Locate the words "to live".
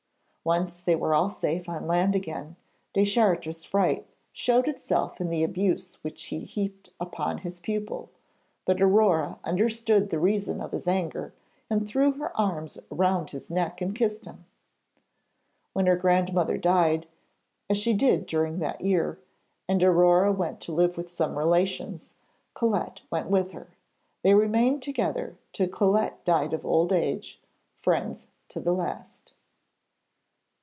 20.61-20.97